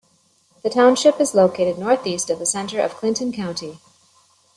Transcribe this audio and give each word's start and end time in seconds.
The 0.63 0.69
township 0.71 1.19
is 1.19 1.35
located 1.35 1.77
northeast 1.77 2.31
of 2.31 2.39
the 2.39 2.45
center 2.47 2.81
of 2.81 2.95
Clinton 2.95 3.31
County. 3.31 3.77